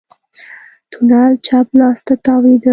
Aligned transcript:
تونل 0.91 1.33
چپ 1.47 1.67
لاس 1.79 1.99
ته 2.07 2.13
تاوېده. 2.25 2.69